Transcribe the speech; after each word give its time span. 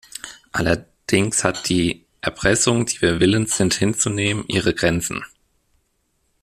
Allerdings 0.51 1.43
hat 1.43 1.69
die 1.69 2.07
Erpressung, 2.21 2.87
die 2.87 2.99
wir 3.03 3.19
willens 3.19 3.55
sind 3.55 3.75
hinzunehmen, 3.75 4.45
ihre 4.47 4.73
Grenzen. 4.73 5.23